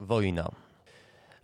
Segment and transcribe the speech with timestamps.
[0.00, 0.50] Wojna.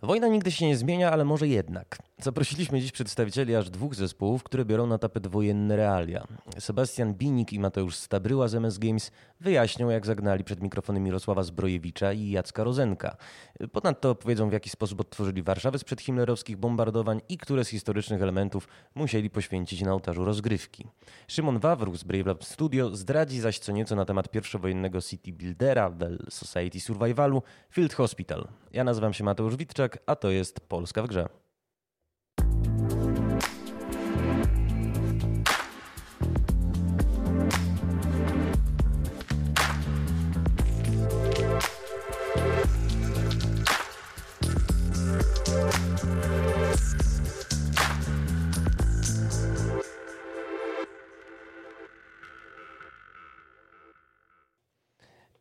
[0.01, 1.97] Wojna nigdy się nie zmienia, ale może jednak.
[2.23, 6.27] Zaprosiliśmy dziś przedstawicieli aż dwóch zespołów, które biorą na tapet wojenne realia.
[6.59, 12.13] Sebastian Binik i Mateusz Stabryła z MS Games wyjaśnią, jak zagnali przed mikrofony Mirosława Zbrojewicza
[12.13, 13.17] i Jacka Rozenka.
[13.71, 18.67] Ponadto opowiedzą, w jaki sposób odtworzyli Warszawę sprzed himlerowskich bombardowań i które z historycznych elementów
[18.95, 20.87] musieli poświęcić na ołtarzu rozgrywki.
[21.27, 25.89] Szymon Wawruk z Brave Lab Studio zdradzi zaś co nieco na temat pierwszowojennego City Buildera,
[25.89, 28.47] Well Society Survivalu, Field Hospital.
[28.73, 31.40] Ja nazywam się Mateusz Witczak, a to jest Polska w grze.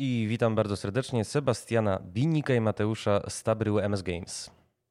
[0.02, 4.50] I witam bardzo serdecznie Sebastiana Binika i Mateusza Stabryły MS Games.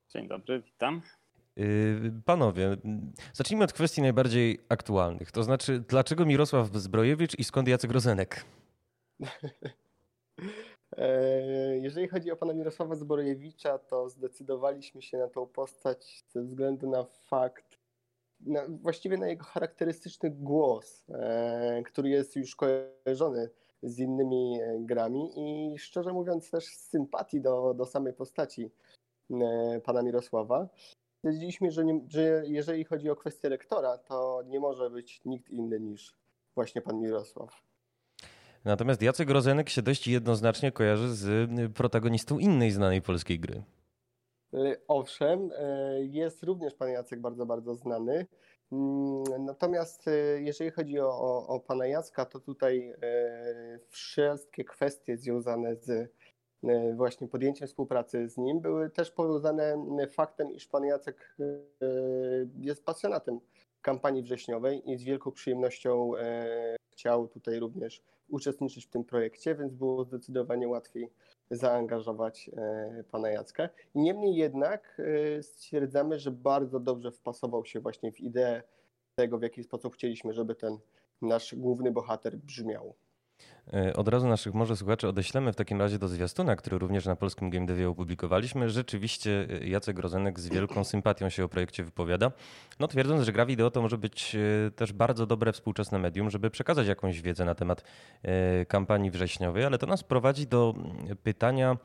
[0.10, 1.02] Dzień dobry, witam.
[1.56, 2.78] Yy, panowie,
[3.34, 5.32] zacznijmy od kwestii najbardziej aktualnych.
[5.32, 8.46] To znaczy, dlaczego Mirosław Zbrojewicz i skąd Jacek Rozenek?
[10.98, 16.90] E, jeżeli chodzi o pana Mirosława Zbrojewicza, to zdecydowaliśmy się na tą postać ze względu
[16.90, 17.78] na fakt,
[18.40, 23.50] na, właściwie na jego charakterystyczny głos, e, który jest już kojarzony
[23.84, 28.72] z innymi e, grami i szczerze mówiąc też z sympatii do, do samej postaci
[29.32, 30.70] e, pana Mirosława.
[31.18, 35.80] Stwierdziliśmy, że, nie, że jeżeli chodzi o kwestię lektora, to nie może być nikt inny
[35.80, 36.16] niż
[36.56, 37.64] właśnie pan Mirosław.
[38.66, 43.64] Natomiast Jacek Rozenek się dość jednoznacznie kojarzy z protagonistą innej znanej polskiej gry.
[44.54, 45.50] E, owszem,
[46.00, 48.26] jest również pan Jacek bardzo, bardzo znany.
[48.72, 55.18] Mm, natomiast e, jeżeli chodzi o, o, o pana Jacka, to tutaj e, wszystkie kwestie
[55.18, 55.90] związane z
[56.64, 59.78] e, właśnie podjęciem współpracy z nim były też powiązane
[60.12, 61.36] faktem, iż pan Jacek
[62.60, 63.40] jest pasjonatem
[63.82, 66.12] kampanii wrześniowej i z wielką przyjemnością
[66.92, 71.12] chciał tutaj również uczestniczyć w tym projekcie, więc było zdecydowanie łatwiej
[71.52, 73.70] zaangażować e, pana Jacka.
[73.96, 75.02] Niemniej jednak
[75.38, 78.64] e, stwierdzamy, że bardzo dobrze wpasował się właśnie w ideę
[79.16, 80.78] tego, w jaki sposób chcieliśmy, żeby ten
[81.22, 82.96] nasz główny bohater brzmiał.
[83.74, 87.16] E, od razu naszych może słuchaczy odeślemy w takim razie do zwiastuna, który również na
[87.16, 88.70] polskim Game Devie opublikowaliśmy.
[88.70, 92.32] Rzeczywiście e, Jacek Rozenek z wielką sympatią się o projekcie wypowiada,
[92.80, 96.50] no twierdząc, że gra wideo to może być e, też bardzo dobre współczesne medium, żeby
[96.50, 97.84] przekazać jakąś wiedzę na temat
[98.68, 101.78] kampanii wrześniowej, ale to nas prowadzi do mm, pytania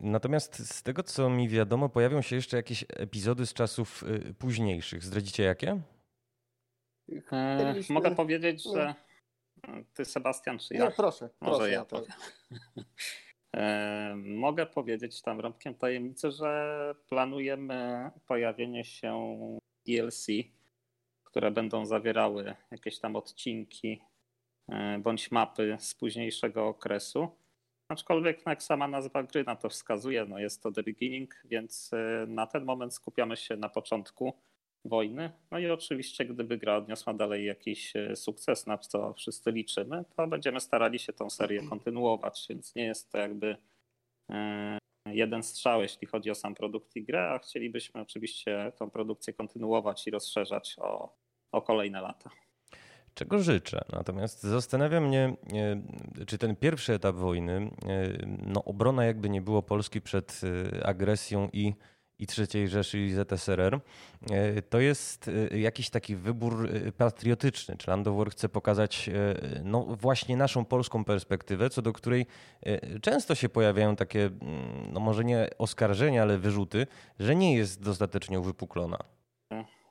[0.00, 5.04] Natomiast z tego, co mi wiadomo, pojawią się jeszcze jakieś epizody z czasów y, późniejszych.
[5.04, 5.80] Zdradzicie jakie?
[7.32, 8.94] E, mogę powiedzieć, że
[9.94, 10.84] ty, Sebastian, czy ja?
[10.84, 11.28] Nie, proszę.
[11.40, 12.12] Może proszę, ja powiem.
[13.56, 19.38] E, mogę powiedzieć tam rąbkiem tajemnicy, że planujemy pojawienie się
[19.86, 20.26] DLC,
[21.24, 24.11] które będą zawierały jakieś tam odcinki E,
[24.98, 27.28] bądź mapy z późniejszego okresu.
[27.88, 32.26] Aczkolwiek jak sama nazwa gry na to wskazuje, no jest to The Beginning, więc e,
[32.28, 34.32] na ten moment skupiamy się na początku
[34.84, 35.30] wojny.
[35.50, 40.26] No i oczywiście, gdyby gra odniosła dalej jakiś e, sukces, na co wszyscy liczymy, to
[40.26, 43.56] będziemy starali się tą serię kontynuować, więc nie jest to jakby
[45.06, 50.06] jeden strzał, jeśli chodzi o sam produkt i grę, a chcielibyśmy oczywiście tą produkcję kontynuować
[50.06, 51.16] i rozszerzać o,
[51.52, 52.30] o kolejne lata
[53.14, 53.84] czego życzę.
[53.92, 55.36] Natomiast zastanawia mnie,
[56.20, 57.68] e, czy ten pierwszy etap wojny, e,
[58.26, 60.40] no obrona jakby nie było Polski przed
[60.74, 61.74] e, agresją i,
[62.18, 63.80] i III Rzeszy i ZSRR,
[64.70, 67.76] to jest jakiś taki wybór patriotyczny.
[67.76, 69.10] Czy Landowar chce pokazać
[69.64, 72.26] no właśnie naszą polską perspektywę, co do której
[73.02, 74.40] często się pojawiają takie, mm,
[74.92, 76.86] no może nie oskarżenia, ale wyrzuty,
[77.18, 78.98] że nie jest dostatecznie uwypuklona.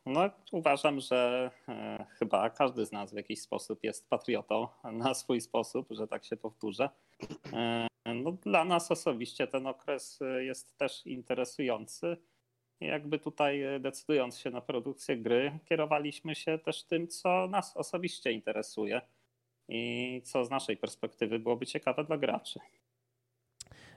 [0.05, 5.41] No, uważam, że e, chyba każdy z nas w jakiś sposób jest patriotą na swój
[5.41, 6.89] sposób, że tak się powtórzę.
[7.53, 12.17] E, no, dla nas osobiście ten okres jest też interesujący.
[12.79, 19.01] Jakby tutaj decydując się na produkcję gry, kierowaliśmy się też tym, co nas osobiście interesuje.
[19.69, 22.59] i co z naszej perspektywy byłoby ciekawe dla graczy.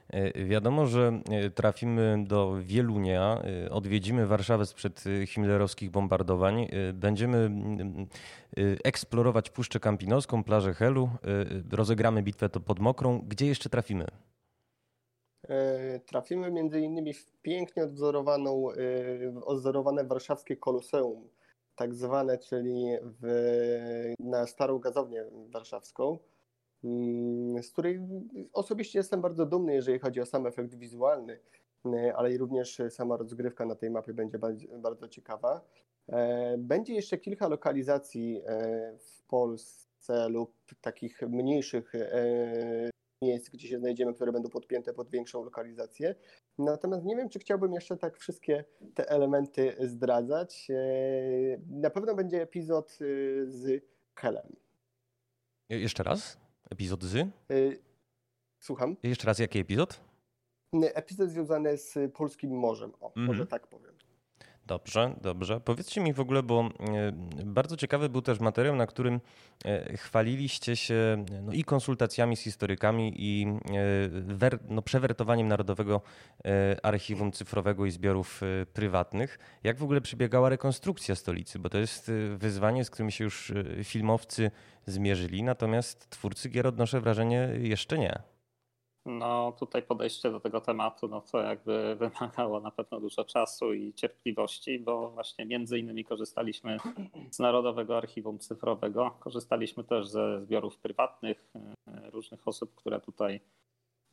[0.09, 7.51] E, wiadomo, że e, trafimy do Wielunia, e, odwiedzimy Warszawę sprzed himlerowskich bombardowań, będziemy
[8.83, 11.09] eksplorować Puszczę Kampinoską, plażę Helu,
[11.71, 13.21] rozegramy bitwę pod Mokrą.
[13.27, 14.05] Gdzie jeszcze trafimy?
[16.05, 18.67] Trafimy między innymi w pięknie odwzorowaną,
[19.45, 21.29] odwzorowane warszawskie koloseum,
[21.75, 22.85] tak zwane, czyli
[23.21, 26.19] w, na starą gazownię warszawską.
[26.83, 27.99] Mm, z której
[28.53, 31.39] osobiście jestem bardzo dumny, jeżeli chodzi o sam efekt wizualny,
[31.85, 34.39] mm, ale i również sama rozgrywka na tej mapie będzie
[34.79, 35.61] bardzo ciekawa.
[36.09, 42.89] E, będzie jeszcze kilka lokalizacji e, w Polsce lub takich mniejszych e,
[43.21, 46.15] miejsc, gdzie się znajdziemy, które będą podpięte pod większą lokalizację.
[46.57, 48.63] Natomiast nie wiem, czy chciałbym jeszcze tak wszystkie
[48.93, 50.67] te elementy zdradzać.
[51.69, 52.91] Na pewno będzie epizod
[53.45, 53.83] z
[54.15, 54.55] Helem.
[55.69, 56.44] Jeszcze raz?
[56.69, 57.15] Epizod z?
[57.51, 57.79] Y,
[58.59, 58.95] słucham?
[59.03, 60.01] Jeszcze raz, jaki epizod?
[60.73, 62.91] Epizod związany z polskim morzem.
[63.01, 63.27] O, mm -hmm.
[63.27, 63.94] może tak powiem.
[64.67, 65.59] Dobrze, dobrze.
[65.59, 67.11] Powiedzcie mi w ogóle, bo e,
[67.45, 69.21] bardzo ciekawy był też materiał, na którym
[69.65, 73.47] e, chwaliliście się no i konsultacjami z historykami i
[74.41, 76.01] e, no, przewertowaniem Narodowego
[76.83, 78.41] Archiwum Cyfrowego i Zbiorów
[78.73, 79.39] Prywatnych.
[79.63, 81.59] Jak w ogóle przebiegała rekonstrukcja stolicy?
[81.59, 83.53] Bo to jest wyzwanie, z którym się już
[83.83, 84.51] filmowcy
[84.85, 88.34] zmierzyli, natomiast twórcy gier odnoszę wrażenie jeszcze nie.
[89.05, 93.93] No tutaj podejście do tego tematu, no to jakby wymagało na pewno dużo czasu i
[93.93, 96.77] cierpliwości, bo właśnie między innymi korzystaliśmy
[97.31, 103.39] z Narodowego Archiwum Cyfrowego, korzystaliśmy też ze zbiorów prywatnych e, różnych osób, które tutaj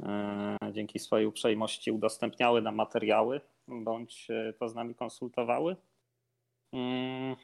[0.02, 4.28] e, dzięki swojej uprzejmości udostępniały nam materiały, bądź
[4.58, 5.76] to z nami konsultowały.
[6.72, 7.36] Mm,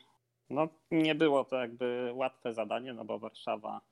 [0.50, 3.87] no nie było to jakby łatwe zadanie, no bo Warszawa E,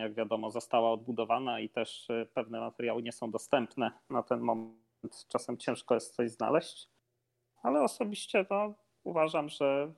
[0.00, 5.26] jak wiadomo, została odbudowana i też e, pewne materiały nie są dostępne na ten moment.
[5.28, 6.88] Czasem ciężko jest coś znaleźć,
[7.62, 8.74] ale osobiście to
[9.04, 9.92] uważam, że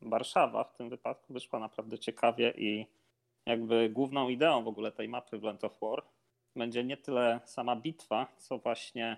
[0.00, 2.86] Warszawa w tym wypadku wyszła naprawdę ciekawie i
[3.46, 6.02] jakby główną ideą w ogóle tej mapy w Land of War
[6.56, 9.16] będzie nie tyle sama bitwa, co właśnie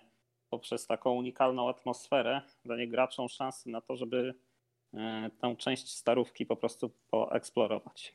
[0.50, 4.34] poprzez taką unikalną atmosferę danie graczom szansy na to, żeby
[4.94, 8.14] e, tę część starówki po prostu poeksplorować.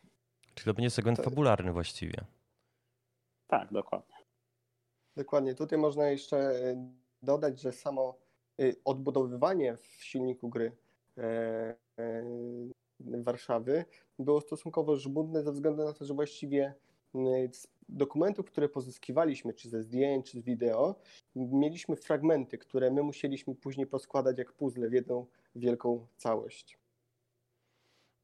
[0.59, 1.23] Czyli to będzie segment to...
[1.23, 2.25] fabularny właściwie.
[3.47, 4.15] Tak, dokładnie.
[5.15, 5.55] Dokładnie.
[5.55, 6.91] Tutaj można jeszcze e,
[7.23, 8.17] dodać, że samo
[8.59, 10.71] e, odbudowywanie w silniku gry
[11.17, 11.75] e,
[12.99, 13.85] Warszawy
[14.19, 16.73] było stosunkowo żmudne ze względu na to, że właściwie
[17.51, 20.95] z dokumentów, które pozyskiwaliśmy, czy ze zdjęć, czy z wideo,
[21.35, 26.78] mieliśmy fragmenty, które my musieliśmy później poskładać jak puzzle w jedną wielką całość.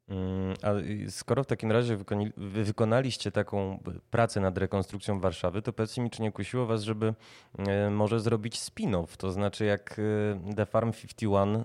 [0.10, 0.70] Mm, a
[1.10, 1.98] skoro w takim razie
[2.38, 3.80] wykonaliście taką
[4.12, 7.14] pracę nad rekonstrukcją Warszawy, to powiedzcie mi, czy nie kusiło was, żeby
[7.58, 11.64] e, może zrobić spin-off, to znaczy jak e, The Farm 51, e,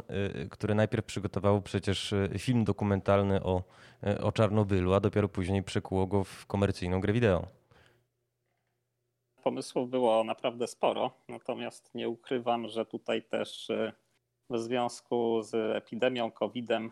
[0.48, 3.62] które najpierw przygotowało przecież film dokumentalny o,
[4.22, 7.46] o Czarnobylu, a dopiero później przekuło go w komercyjną grę wideo.
[9.42, 13.68] Pomysłów było naprawdę sporo, natomiast nie ukrywam, że tutaj też
[14.50, 16.90] w związku z epidemią COVID-em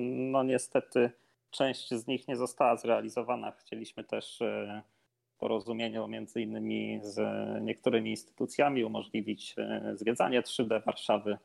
[0.00, 1.10] no niestety
[1.50, 3.50] część z nich nie została zrealizowana.
[3.52, 4.82] Chcieliśmy też e,
[5.38, 7.20] porozumieniu między innymi z
[7.62, 11.38] niektórymi instytucjami umożliwić e, zwiedzanie 3D Warszawy.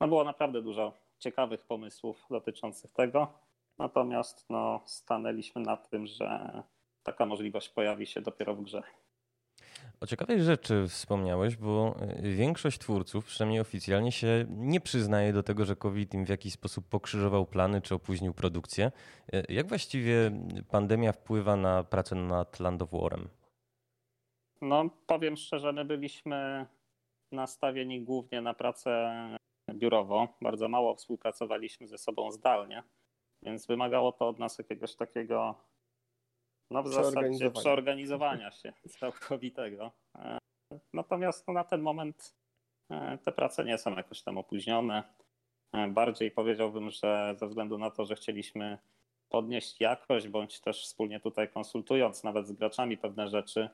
[0.00, 3.32] No było naprawdę dużo ciekawych pomysłów dotyczących tego.
[3.78, 6.62] Natomiast no, stanęliśmy na tym, że
[7.02, 8.82] taka możliwość pojawi się dopiero w grze.
[10.00, 15.64] O ciekawej rzeczy wspomniałeś, bo e, większość twórców, przynajmniej oficjalnie, się nie przyznaje do tego,
[15.64, 18.92] że COVID im w jakiś sposób pokrzyżował plany czy opóźnił produkcję.
[19.32, 20.30] E, jak właściwie
[20.70, 23.26] pandemia wpływa na pracę nad Land of War'em?
[24.60, 26.66] No, powiem szczerze, my byliśmy
[27.32, 29.10] nastawieni głównie na pracę
[29.74, 30.28] biurową.
[30.40, 32.82] Bardzo mało współpracowaliśmy ze sobą zdalnie,
[33.42, 35.54] więc wymagało to od nas jakiegoś takiego
[36.70, 39.92] no w zasadzie przeorganizowania się całkowitego.
[40.14, 40.38] E,
[40.92, 42.34] natomiast no, na ten moment
[42.90, 45.02] e, te prace nie są jakoś tam opóźnione.
[45.72, 48.78] E, bardziej powiedziałbym, że ze względu na to, że chcieliśmy
[49.28, 53.68] podnieść jakość, bądź też wspólnie tutaj konsultując nawet z graczami pewne rzeczy,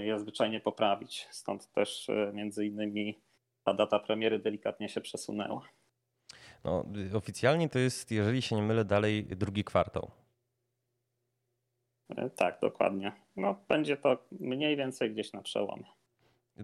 [0.00, 1.28] je zwyczajnie poprawić.
[1.30, 3.20] Stąd też między innymi
[3.64, 5.68] ta data premiery delikatnie się przesunęła.
[6.64, 10.10] No, oficjalnie to jest, jeżeli się nie mylę, dalej drugi kwartał.
[12.08, 13.12] E, tak, dokładnie.
[13.36, 15.84] No, będzie to mniej więcej gdzieś na przełomie.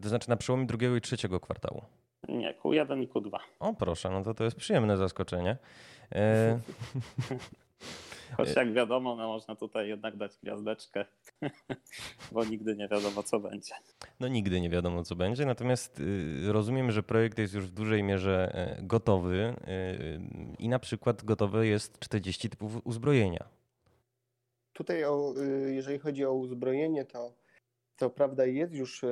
[0.03, 1.83] To znaczy na przełomie drugiego i trzeciego kwartału?
[2.29, 3.39] Nie, Q1 i Q2.
[3.61, 5.57] O proszę, no to to jest przyjemne zaskoczenie.
[6.15, 6.59] E...
[8.37, 11.05] Choć jak wiadomo, no można tutaj jednak dać gwiazdeczkę,
[12.33, 13.75] bo nigdy nie wiadomo, co będzie.
[14.21, 18.03] No nigdy nie wiadomo, co będzie, natomiast y, rozumiem, że projekt jest już w dużej
[18.03, 20.21] mierze e, gotowy y,
[20.59, 23.60] i na przykład gotowe jest 40 typów uzbrojenia.
[24.73, 25.35] Tutaj, o,
[25.67, 27.33] y, jeżeli chodzi o uzbrojenie, to
[27.97, 29.05] to prawda jest już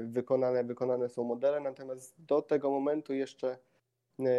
[0.00, 3.58] wykonane, wykonane są modele, natomiast do tego momentu jeszcze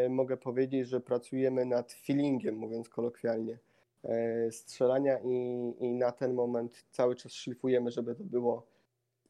[0.09, 3.59] mogę powiedzieć, że pracujemy nad feelingiem, mówiąc kolokwialnie.
[4.03, 8.67] E, strzelania i, i na ten moment cały czas szlifujemy, żeby to było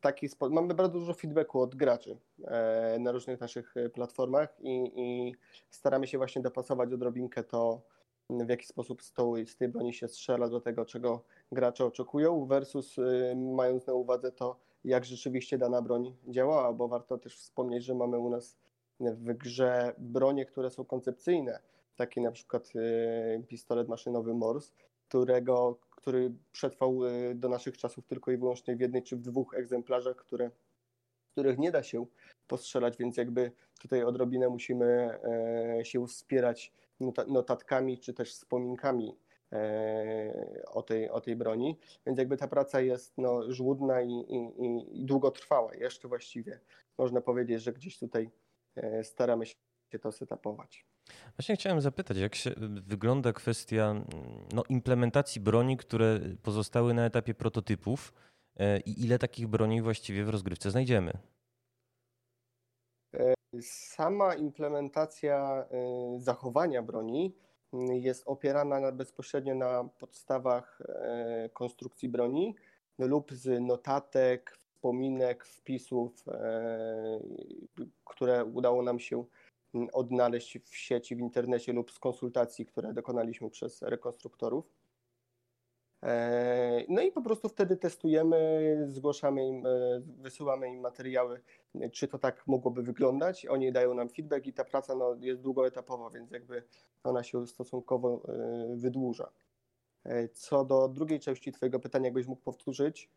[0.02, 0.54] taki sposób.
[0.54, 5.36] Mamy bardzo dużo feedbacku od graczy e, na różnych naszych e, platformach i, i
[5.70, 7.82] staramy się właśnie dopasować odrobinkę to,
[8.30, 12.46] w jaki sposób z, tą, z tej broni się strzela do tego, czego gracze oczekują,
[12.46, 12.96] versus
[13.36, 18.20] mając na uwadze to, jak rzeczywiście dana broń działała, bo warto też wspomnieć, że mamy
[18.20, 18.58] u nas
[19.00, 21.60] w grze bronie, które są koncepcyjne,
[21.96, 24.72] taki na przykład y, pistolet maszynowy Morse,
[25.08, 29.54] którego, który przetrwał y, do naszych czasów tylko i wyłącznie w jednej czy w dwóch
[29.54, 30.52] egzemplarzach, które,
[31.32, 32.06] których nie da się
[32.48, 35.20] postrzelać, więc jakby tutaj odrobinę musimy
[35.80, 36.74] e, się wspierać
[37.28, 39.18] notatkami czy też wspominkami
[39.52, 44.52] e, o tej, o tej broni, więc jakby ta praca jest no, żłudna i, i,
[45.02, 45.76] i długotrwała.
[45.76, 46.60] Jeszcze właściwie
[46.98, 48.30] można powiedzieć, że gdzieś tutaj
[48.76, 50.86] e, staramy się to setapować.
[51.38, 52.52] Właśnie chciałem zapytać, jak się
[52.86, 53.96] wygląda kwestia
[54.54, 58.14] no, implementacji broni, które pozostały na etapie prototypów
[58.56, 61.18] e, i ile takich broni właściwie w rozgrywce znajdziemy?
[63.62, 67.36] Sama implementacja e, zachowania broni
[67.90, 70.82] jest opierana bezpośrednio na podstawach
[71.54, 72.56] konstrukcji broni
[73.00, 76.26] lub z notatek, wspominek, wpisów,
[78.06, 79.26] które udało nam się
[79.94, 84.77] odnaleźć w sieci, w internecie lub z konsultacji, które dokonaliśmy przez rekonstruktorów.
[86.04, 89.70] E, no i po prostu wtedy testujemy, zgłaszamy im, e,
[90.18, 91.42] wysyłamy im materiały,
[91.92, 93.46] czy to tak mogłoby wyglądać.
[93.46, 96.64] Oni dają nam feedback i ta praca no, jest długoetapowa, więc jakby
[97.04, 99.32] ona się stosunkowo e, wydłuża.
[100.34, 103.10] Co do drugiej części Twojego pytania, jakbyś mógł powtórzyć.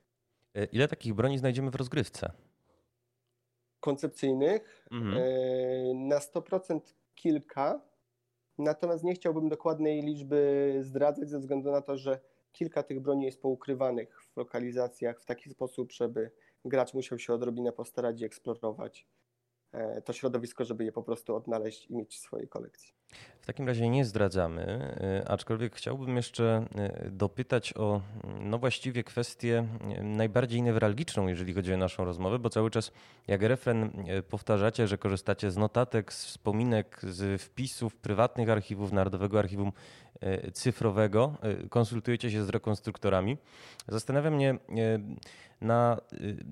[0.72, 2.32] Ile takich broni znajdziemy w rozgrywce?
[3.80, 4.86] koncepcyjnych.
[4.92, 6.08] Mhm.
[6.08, 6.80] Na 100%
[7.14, 7.80] kilka,
[8.58, 12.20] natomiast nie chciałbym dokładnej liczby zdradzać ze względu na to, że
[12.52, 16.30] kilka tych broni jest poukrywanych w lokalizacjach w taki sposób, żeby
[16.64, 19.06] gracz musiał się odrobinę postarać i eksplorować.
[19.72, 22.99] E, to środowisko, żeby je po prostu odnaleźć i mieć w swojej kolekcji.
[23.40, 28.00] W takim razie nie zdradzamy, e, aczkolwiek chciałbym jeszcze e, dopytać o
[28.40, 29.66] no właściwie kwestię
[30.02, 32.92] najbardziej newralgiczną, jeżeli chodzi o naszą rozmowę, bo cały czas
[33.28, 33.92] jak refren
[34.28, 39.72] powtarzacie, że korzystacie z notatek, z wspominek, z wpisów prywatnych archiwów, Narodowego Archiwum
[40.52, 41.34] Cyfrowego,
[41.70, 43.36] konsultujecie się z rekonstruktorami.
[43.88, 44.58] Zastanawia mnie
[45.60, 46.44] na Y,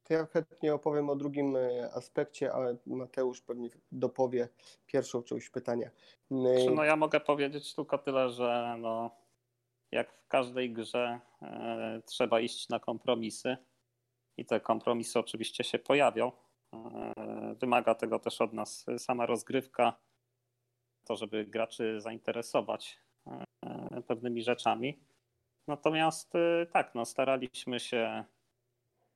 [0.08, 4.48] To ja chętnie opowiem o drugim e, aspekcie, ale Mateusz pewnie dopowie
[4.86, 5.90] pierwszą część pytania.
[6.30, 9.10] E, no ja mogę powiedzieć tylko tyle, że no,
[9.92, 13.56] jak w każdej grze e, trzeba iść na kompromisy
[14.36, 16.32] i te kompromisy oczywiście się pojawią.
[16.74, 19.96] E, wymaga tego też od nas sama rozgrywka,
[21.04, 25.00] to żeby graczy zainteresować e, pewnymi rzeczami.
[25.68, 26.32] Natomiast
[26.72, 28.24] tak, no, staraliśmy się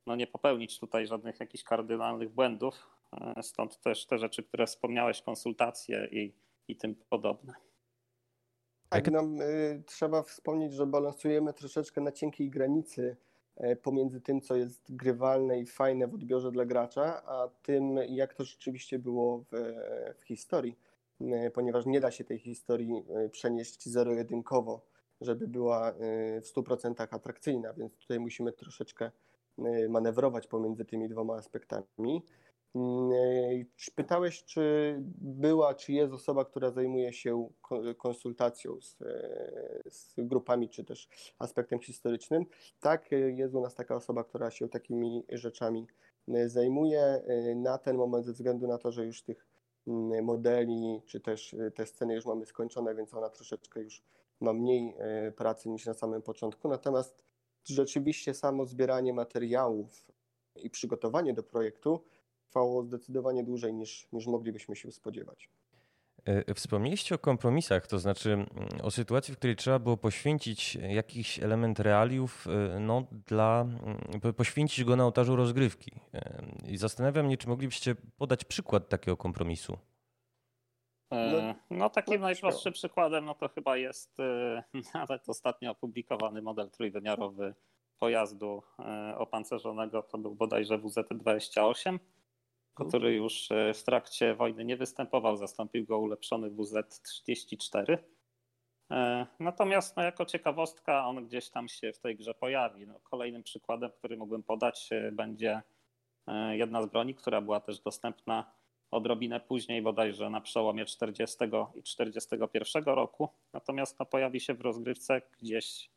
[0.07, 2.91] no nie popełnić tutaj żadnych jakichś kardynalnych błędów.
[3.13, 6.35] E, stąd też te rzeczy, które wspomniałeś, konsultacje i,
[6.69, 7.55] i tym podobne.
[8.91, 13.17] Tak, no, y, trzeba wspomnieć, że balansujemy troszeczkę na cienkiej granicy
[13.65, 18.35] y, pomiędzy tym, co jest grywalne i fajne w odbiorze dla gracza, a tym, jak
[18.35, 19.75] to rzeczywiście było w,
[20.19, 20.79] w historii,
[21.21, 24.81] y, ponieważ nie da się tej historii przenieść zero-jedynkowo,
[25.21, 25.93] żeby była
[26.43, 29.11] w 100% atrakcyjna, więc tutaj musimy troszeczkę
[29.89, 32.23] manewrować pomiędzy tymi dwoma aspektami.
[32.77, 37.49] Y, pytałeś, czy była, czy jest osoba, która zajmuje się
[37.99, 42.47] konsultacją z, y, z, grupami, czy też aspektem historycznym.
[42.81, 45.87] Tak, jest u nas taka osoba, która się takimi rzeczami
[46.47, 47.23] zajmuje.
[47.57, 49.47] Na ten moment, ze względu na to, że już tych
[50.23, 54.03] modeli, czy też te sceny już mamy skończone, więc ona troszeczkę już
[54.41, 54.95] ma mniej
[55.37, 56.69] pracy niż na samym początku.
[56.69, 57.30] Natomiast
[57.65, 60.07] rzeczywiście samo zbieranie materiałów
[60.57, 62.05] i przygotowanie do projektu
[62.51, 65.51] trwało zdecydowanie dłużej niż, niż moglibyśmy się spodziewać.
[66.25, 68.49] E, wspomnieliście o kompromisach, to znaczy mm,
[68.83, 73.67] o sytuacji, w której trzeba było poświęcić jakiś element realiów, e, no, dla,
[74.23, 75.93] mm, poświęcić go na ołtarzu rozgrywki.
[76.15, 79.79] E, I zastanawiam się, czy moglibyście podać przykład takiego kompromisu.
[81.11, 84.17] No, no takim no, najprostszym przykładem no to chyba jest
[84.95, 87.55] nawet ostatnio opublikowany model trójwymiarowy
[87.99, 88.63] pojazdu
[89.17, 91.99] opancerzonego, to był bodajże WZ-28
[92.75, 97.99] który już e, w trakcie wojny nie występował, zastąpił go ulepszony WZ-34.
[98.91, 102.87] E, natomiast no, jako ciekawostka on gdzieś tam się w tej grze pojawi.
[102.87, 105.63] No, kolejnym przykładem, który mógłbym podać, e, będzie
[106.51, 108.53] jedna z broni, która była też dostępna
[108.91, 111.37] odrobinę później, bodajże na przełomie 40
[111.75, 113.29] i 41 roku.
[113.53, 115.91] Natomiast no, pojawi się w rozgrywce gdzieś,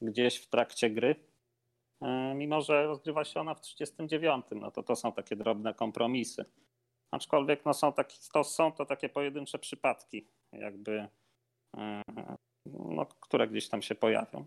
[0.00, 1.28] gdzieś w trakcie gry
[2.00, 6.44] E, mimo że rozgrywa się ona w 39, no to to są takie drobne kompromisy.
[7.10, 11.08] Aczkolwiek no są, taki, to są to takie pojedyncze przypadki, jakby,
[11.76, 12.02] e,
[12.66, 14.46] no, które gdzieś tam się pojawią.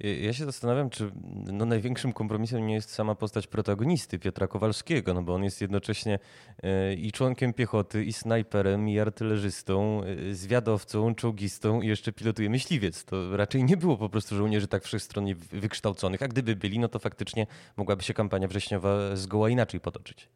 [0.00, 1.10] Ja się zastanawiam, czy
[1.52, 6.18] no największym kompromisem nie jest sama postać protagonisty, Piotra Kowalskiego, no bo on jest jednocześnie
[6.62, 13.04] e, i członkiem piechoty, i snajperem, i artylerzystą, e, zwiadowcą, czołgistą i jeszcze pilotuje myśliwiec.
[13.04, 16.98] To raczej nie było po prostu żołnierzy tak wszechstronnie wykształconych, a gdyby byli, no to
[16.98, 20.28] faktycznie mogłaby się kampania wrześniowa zgoła inaczej potoczyć.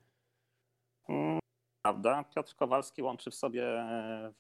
[1.09, 1.39] Mm,
[1.83, 2.25] prawda.
[2.35, 3.85] Piotr Kowalski łączy w sobie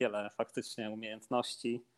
[0.00, 1.97] wiele faktycznie umiejętności E,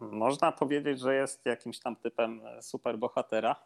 [0.00, 3.56] można powiedzieć, że jest jakimś tam typem superbohatera,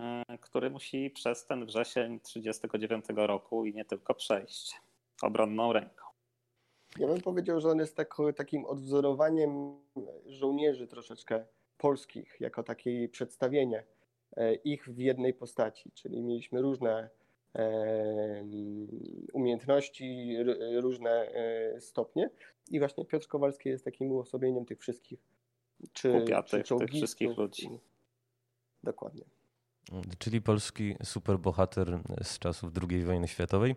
[0.00, 4.80] e, który musi przez ten wrzesień 1939 roku i nie tylko przejść
[5.22, 6.04] obronną ręką.
[6.98, 9.80] Ja bym powiedział, że on jest tak, takim odwzorowaniem
[10.26, 11.44] żołnierzy troszeczkę
[11.78, 13.84] polskich, jako takie przedstawienie
[14.36, 15.90] e, ich w jednej postaci.
[15.94, 17.10] Czyli mieliśmy różne
[19.32, 20.36] umiejętności,
[20.80, 21.30] różne
[21.80, 22.30] stopnie.
[22.70, 25.20] I właśnie Piotr Kowalski jest takim uosobieniem tych wszystkich.
[25.92, 26.24] Czy,
[26.64, 27.80] czy tych wszystkich ludzi.
[28.82, 29.24] Dokładnie.
[30.18, 33.76] Czyli polski superbohater z czasów II wojny światowej.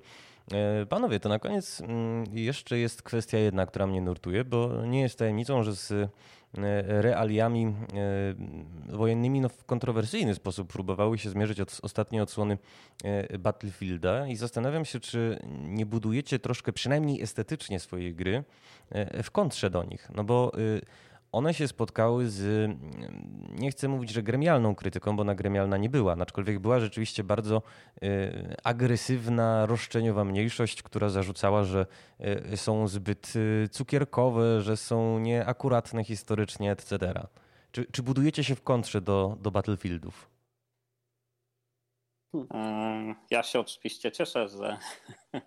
[0.52, 5.02] E, panowie, to na koniec mm, jeszcze jest kwestia jedna, która mnie nurtuje, bo nie
[5.02, 6.12] jest tajemnicą, że z
[6.58, 7.74] E, realiami e,
[8.96, 12.58] wojennymi no, w kontrowersyjny sposób próbowały się zmierzyć od ostatniej odsłony
[13.40, 18.44] Battlefielda i zastanawiam się, czy nie budujecie troszkę przynajmniej estetycznie swojej gry
[19.24, 20.10] w kontrze do nich.
[20.16, 20.52] No bo
[21.32, 22.72] one się spotkały z,
[23.50, 27.62] nie chcę mówić, że gremialną krytyką, bo ona gremialna nie była, aczkolwiek była rzeczywiście bardzo
[28.04, 31.86] y, agresywna, roszczeniowa mniejszość, która zarzucała, że
[32.54, 37.14] y, są zbyt y, cukierkowe, że są nieakuratne historycznie, etc.
[37.72, 40.30] Czy, czy budujecie się w kontrze do, do Battlefieldów?
[42.32, 43.16] Hmm.
[43.30, 44.78] Ja się oczywiście cieszę, że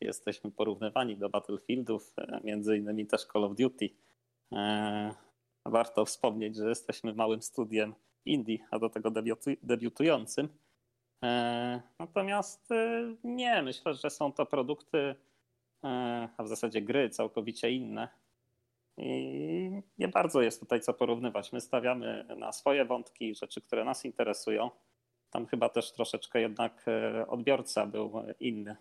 [0.00, 3.88] jesteśmy porównywani do Battlefieldów, między innymi też Call of Duty.
[5.70, 9.10] Warto wspomnieć, że jesteśmy małym studiem indie, a do tego
[9.62, 10.48] debiutującym.
[11.24, 15.14] E, natomiast e, nie, myślę, że są to produkty,
[15.84, 18.08] e, a w zasadzie gry całkowicie inne.
[18.98, 21.52] I nie bardzo jest tutaj co porównywać.
[21.52, 24.70] My stawiamy na swoje wątki, rzeczy, które nas interesują.
[25.30, 26.86] Tam chyba też troszeczkę jednak
[27.28, 28.76] odbiorca był inny.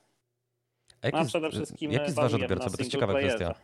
[1.02, 2.70] A jaki, no, przede wszystkim jaki jest wasz odbiorca?
[2.70, 3.56] Bo to jest ciekawa kwestia.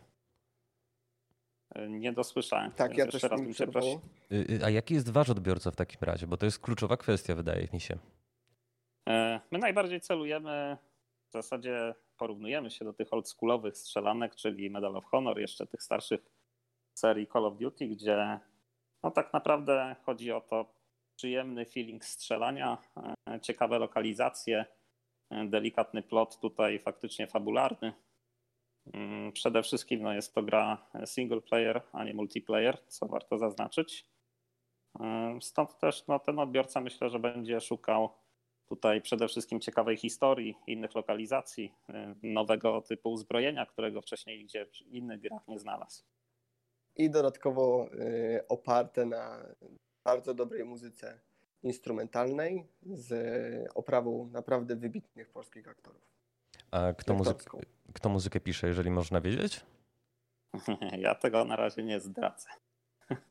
[1.88, 2.72] Nie dosłyszałem.
[2.72, 4.00] Tak, ja też raz bym przeprosił.
[4.32, 6.26] Y, y, a jaki jest wasz odbiorca w takim razie?
[6.26, 7.98] Bo to jest kluczowa kwestia, wydaje mi się.
[9.08, 10.76] E, my najbardziej celujemy,
[11.28, 16.20] w zasadzie porównujemy się do tych oldschoolowych strzelanek, czyli Medal of Honor, jeszcze tych starszych
[16.94, 18.40] serii Call of Duty, gdzie
[19.02, 20.74] no tak naprawdę chodzi o to
[21.16, 22.78] przyjemny feeling strzelania,
[23.28, 24.64] e, ciekawe lokalizacje,
[25.30, 27.92] e, delikatny plot tutaj faktycznie fabularny,
[29.32, 34.06] przede wszystkim no, jest to gra single player, a nie multiplayer, co warto zaznaczyć.
[35.00, 38.10] Mm, stąd też no, ten odbiorca myślę, że będzie szukał
[38.68, 41.74] tutaj przede wszystkim ciekawej historii, innych lokalizacji,
[42.22, 46.02] nowego typu uzbrojenia, którego wcześniej gdzie w innych grach nie znalazł.
[46.96, 49.46] I dodatkowo y, oparte na
[50.04, 51.20] bardzo dobrej muzyce
[51.62, 53.12] instrumentalnej z
[53.74, 56.02] oprawą naprawdę wybitnych polskich aktorów.
[56.70, 57.50] A kto, muzyk,
[57.92, 59.60] kto muzykę pisze, jeżeli można wiedzieć?
[60.98, 62.48] Ja tego na razie nie zdradzę.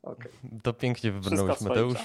[0.04, 0.32] Okay.
[0.64, 1.98] To pięknie wybrnąłeś, Mateusz.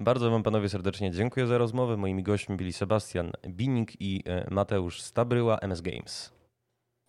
[0.00, 1.96] Bardzo Wam panowie serdecznie dziękuję za rozmowę.
[1.96, 6.32] Moimi gośćmi byli Sebastian Binik i e, Mateusz Stabryła, MS Games.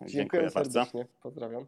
[0.01, 0.99] Dziękuję, dziękuję serdecznie.
[1.01, 1.19] Bardzo.
[1.21, 1.65] Pozdrawiam.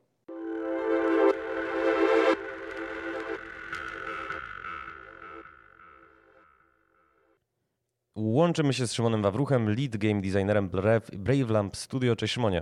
[8.15, 10.69] Łączymy się z Szymonem Wawruchem, lead game designerem
[11.13, 12.15] Brave Lamp Studio.
[12.15, 12.62] Cześć Szymonie.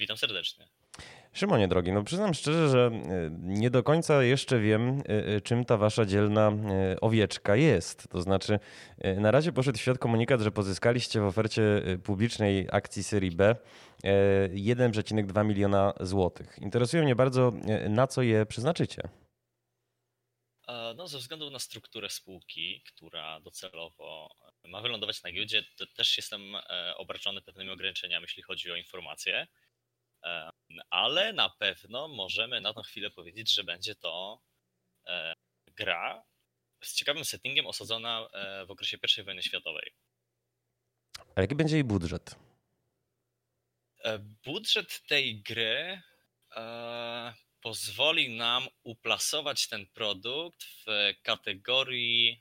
[0.00, 0.68] Witam serdecznie.
[1.32, 5.64] Szymonie drogi, no przyznam szczerze, że e, nie do końca jeszcze wiem, e, e, czym
[5.64, 6.52] ta wasza dzielna
[7.00, 8.08] owieczka jest.
[8.08, 8.58] To znaczy,
[9.16, 11.62] na razie poszedł w świat komunikat, że pozyskaliście w ofercie
[12.04, 13.56] publicznej akcji serii B
[14.54, 16.58] 1,2 miliona złotych.
[16.60, 17.52] Interesuje mnie bardzo,
[17.88, 19.02] na co je przeznaczycie.
[20.96, 24.34] No, ze względu na strukturę spółki, która docelowo
[24.64, 25.64] ma wylądować na giełdzie,
[25.96, 26.56] też jestem
[26.96, 29.46] obarczony pewnymi ograniczeniami, jeśli chodzi o informacje
[30.90, 34.42] ale na pewno możemy na tą chwilę powiedzieć, że będzie to
[35.06, 35.34] e,
[35.66, 36.22] gra
[36.84, 39.92] z ciekawym settingiem osadzona e, w okresie I wojny światowej.
[41.34, 42.36] A jaki będzie jej budżet?
[44.04, 46.02] E, budżet tej gry
[47.60, 50.86] pozwoli nam uplasować ten produkt w
[51.22, 52.40] kategorii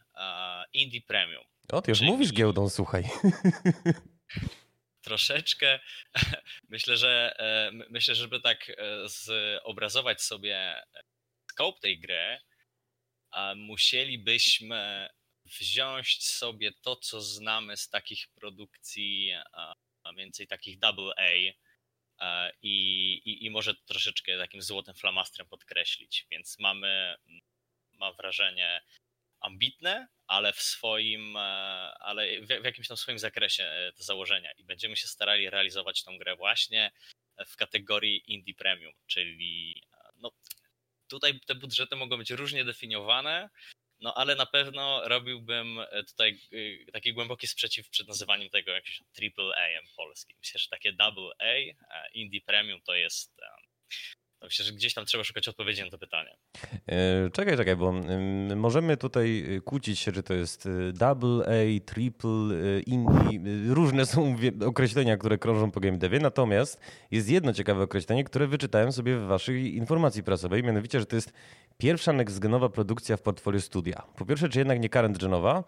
[0.73, 1.43] Indie Premium.
[1.71, 2.11] O, ty już Czyli...
[2.11, 3.03] mówisz giełdą, słuchaj.
[5.01, 5.79] troszeczkę
[6.69, 8.75] myślę, że e, myślę, żeby tak e,
[9.09, 10.83] zobrazować sobie e,
[11.51, 12.41] scope tej gry,
[13.55, 15.09] musielibyśmy
[15.45, 21.29] wziąć sobie to, co znamy z takich produkcji, a więcej takich double A
[22.61, 26.27] i, i, i może troszeczkę takim złotym flamastrem podkreślić.
[26.31, 27.15] Więc mamy,
[27.93, 28.81] mam wrażenie,
[29.41, 31.39] ambitne, ale w swoim, e,
[31.99, 36.17] ale w, jakimś tam swoim zakresie e, te założenia i będziemy się starali realizować tą
[36.17, 36.91] grę właśnie
[37.47, 40.31] w kategorii Indie Premium, czyli e, no,
[41.07, 43.49] tutaj te budżety mogą być różnie definiowane,
[43.99, 46.39] no ale na pewno robiłbym tutaj
[46.93, 50.37] taki głęboki sprzeciw przed nazywaniem tego jakimś triple A polskim.
[50.39, 53.41] Myślę, że takie double A, Indie Premium to jest
[54.43, 56.37] Myślę, że gdzieś tam trzeba szukać odpowiedzi na to pytanie.
[56.87, 57.93] E, czekaj, czekaj, bo
[58.55, 63.39] możemy tutaj kłócić się, czy to jest e, double A, triple, e, indie.
[63.73, 66.79] Różne są określenia, które krążą po game devie, natomiast
[67.11, 71.33] jest jedno ciekawe określenie, które wyczytałem sobie w waszej informacji prasowej, mianowicie, że to jest
[71.77, 74.03] pierwsza next-genowa produkcja w portfolio studia.
[74.17, 75.63] Po pierwsze, czy jednak nie current-genowa?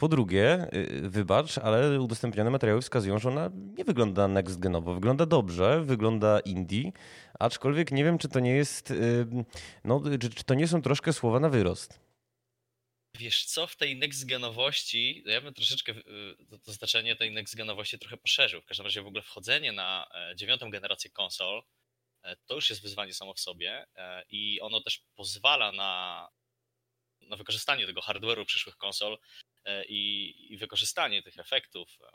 [0.00, 4.94] Po drugie, y, wybacz, ale udostępnione materiały wskazują, że ona nie wygląda next genowo.
[4.94, 6.92] Wygląda dobrze, wygląda indie,
[7.38, 9.26] aczkolwiek nie wiem, czy to nie jest, y,
[9.84, 12.00] no, czy, czy to nie są troszkę słowa na wyrost.
[13.18, 17.56] Wiesz co, w tej next genowości, ja bym troszeczkę y, to, to znaczenie tej next
[17.56, 18.60] genowości trochę poszerzył.
[18.60, 21.62] W każdym razie w ogóle wchodzenie na e, dziewiątą generację konsol
[22.22, 26.28] e, to już jest wyzwanie samo w sobie e, i ono też pozwala na,
[27.20, 29.18] na wykorzystanie tego hardware'u przyszłych konsol
[29.88, 31.98] i, i wykorzystanie tych efektów.
[32.02, 32.10] E,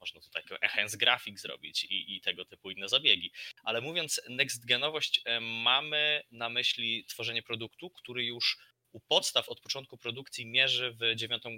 [0.00, 3.32] można tutaj enhance graphic zrobić i, i, tego typu inne zabiegi.
[3.64, 8.58] Ale mówiąc next genowość, e, mamy na myśli tworzenie produktu, który już
[8.92, 11.50] u podstaw od początku produkcji mierzy w dziewiątą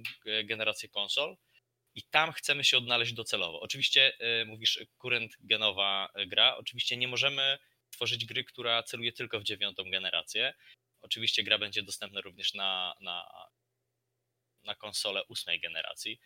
[0.44, 1.37] generację konsol
[1.94, 3.61] i tam chcemy się odnaleźć docelowo.
[3.61, 4.12] Oczywiście
[4.46, 7.59] mówisz current genowa gra, oczywiście nie możemy
[7.90, 10.55] tworzyć gry, która celuje tylko w dziewiątą generację.
[11.03, 13.27] Oczywiście gra będzie dostępna również na, na
[14.64, 16.20] na konsolę ósmej generacji.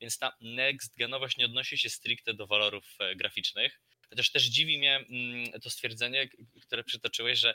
[0.00, 3.80] Więc ta next genowość nie odnosi się stricte do walorów e, graficznych.
[4.10, 6.28] Chociaż też dziwi mnie mm, to stwierdzenie,
[6.62, 7.54] które przytoczyłeś, że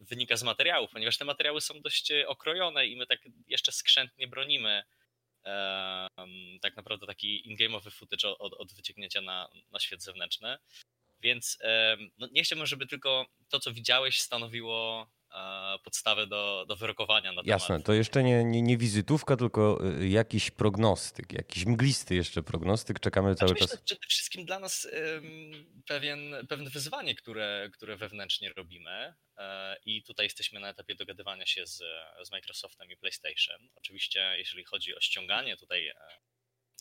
[0.00, 4.28] wynika z materiałów, ponieważ te materiały są dość e, okrojone i my tak jeszcze skrzętnie
[4.28, 4.82] bronimy
[6.62, 10.58] tak naprawdę taki in-game'owy footage od, od wyciągnięcia na, na świat zewnętrzny.
[11.20, 11.58] Więc
[12.18, 15.10] no nie chciałbym, żeby tylko to, co widziałeś, stanowiło
[15.84, 17.46] podstawę do, do wyrokowania na temat.
[17.46, 23.00] Jasne, to jeszcze nie, nie, nie wizytówka, tylko y, jakiś prognostyk, jakiś mglisty jeszcze prognostyk.
[23.00, 23.70] Czekamy cały znaczy, czas.
[23.70, 24.88] Myślę, przede wszystkim dla nas
[25.86, 31.66] pewien, pewne wyzwanie, które, które wewnętrznie robimy e, i tutaj jesteśmy na etapie dogadywania się
[31.66, 31.82] z,
[32.22, 33.68] z Microsoftem i PlayStation.
[33.74, 35.94] Oczywiście jeśli chodzi o ściąganie tutaj e,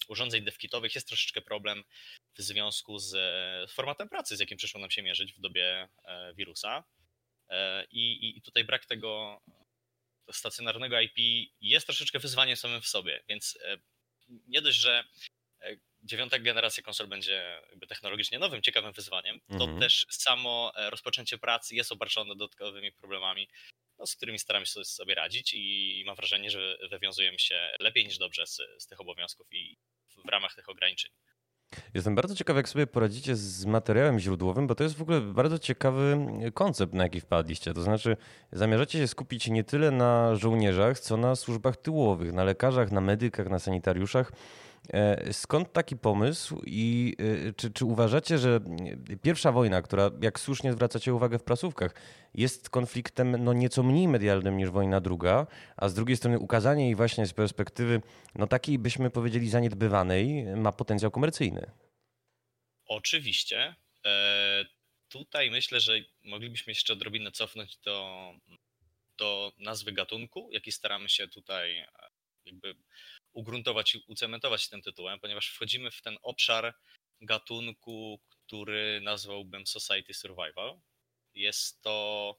[0.08, 1.84] urządzeń devkitowych jest troszeczkę problem
[2.38, 3.16] w związku z
[3.72, 6.84] formatem pracy, z jakim przyszło nam się mierzyć w dobie e, wirusa.
[7.52, 9.42] E, I, I tutaj brak tego
[10.32, 11.18] stacjonarnego IP
[11.62, 13.78] jest troszeczkę wyzwaniem samym w sobie, więc e,
[14.48, 15.04] nie dość, że
[15.62, 19.80] e, dziewiąta generacja konsol będzie technologicznie nowym, ciekawym wyzwaniem, to mhm.
[19.80, 23.48] też samo rozpoczęcie pracy jest obarczone dodatkowymi problemami,
[24.00, 28.18] no, z którymi staramy się sobie radzić i mam wrażenie, że wywiązujemy się lepiej niż
[28.18, 29.78] dobrze z, z tych obowiązków i
[30.26, 31.12] w ramach tych ograniczeń.
[31.94, 35.60] Jestem bardzo ciekaw, jak sobie poradzicie z materiałem źródłowym, bo to jest w ogóle bardzo
[35.60, 36.18] ciekawy
[36.54, 37.74] koncept, na jaki wpadliście.
[37.74, 38.18] To znaczy,
[38.52, 43.50] zamierzacie się skupić nie tyle na żołnierzach, co na służbach tyłowych, na lekarzach, na medykach,
[43.50, 44.32] na sanitariuszach.
[44.90, 47.16] E, skąd taki pomysł i
[47.48, 48.60] e, czy, czy uważacie, że
[49.22, 51.96] pierwsza wojna, która, jak słusznie zwracacie uwagę w prasówkach,
[52.34, 56.96] jest konfliktem no, nieco mniej medialnym niż wojna druga, a z drugiej strony ukazanie jej
[56.96, 58.02] właśnie z perspektywy
[58.36, 61.72] no, takiej, byśmy powiedzieli, zaniedbywanej, ma potencjał komercyjny?
[62.86, 63.76] Oczywiście.
[64.06, 64.66] E,
[65.10, 68.32] tutaj myślę, że moglibyśmy jeszcze odrobinę cofnąć do,
[69.18, 71.88] do nazwy gatunku, jaki staramy się tutaj e,
[72.46, 72.76] jakby
[73.34, 76.76] ugruntować i ucementować tym tytułem, ponieważ wchodzimy w ten obszar
[77.22, 80.80] gatunku, który nazwałbym Society Survival.
[81.34, 82.36] Jest to.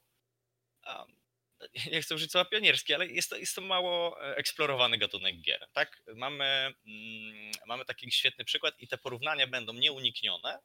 [1.91, 5.67] Nie chcę użyć słowa pionierski, ale jest to, jest to mało e, eksplorowany gatunek gier.
[5.73, 6.03] Tak?
[6.15, 10.59] Mamy, mm, mamy taki świetny przykład i te porównania będą nieuniknione,